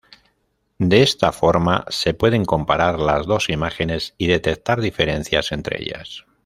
[0.79, 6.25] De esta forma se pueden comparar las dos imágenes y detectar diferencias entre ellas.